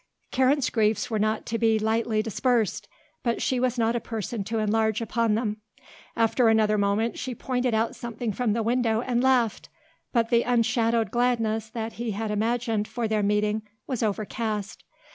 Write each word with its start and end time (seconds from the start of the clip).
Karen's 0.31 0.71
griefs 0.71 1.11
were 1.11 1.19
not 1.19 1.45
to 1.45 1.59
be 1.59 1.77
lightly 1.77 2.23
dispersed. 2.23 2.87
But 3.21 3.39
she 3.39 3.59
was 3.59 3.77
not 3.77 3.95
a 3.95 3.99
person 3.99 4.43
to 4.45 4.57
enlarge 4.57 4.99
upon 4.99 5.35
them. 5.35 5.57
After 6.15 6.49
another 6.49 6.75
moment 6.75 7.19
she 7.19 7.35
pointed 7.35 7.75
out 7.75 7.95
something 7.95 8.33
from 8.33 8.53
the 8.53 8.63
window 8.63 9.01
and 9.01 9.21
laughed; 9.21 9.69
but 10.11 10.31
the 10.31 10.41
unshadowed 10.41 11.11
gladness 11.11 11.69
that 11.69 11.93
he 12.01 12.13
had 12.13 12.31
imagined 12.31 12.87
for 12.87 13.07
their 13.07 13.21
meeting 13.21 13.61
was 13.85 14.01
overcast. 14.01 14.83